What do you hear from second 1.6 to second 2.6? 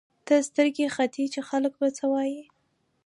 به څه وايي.